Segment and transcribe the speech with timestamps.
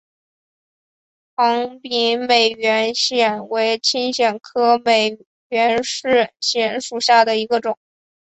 [1.35, 6.07] 疣柄美喙藓为青藓科美喙
[6.49, 7.77] 藓属下的一个种。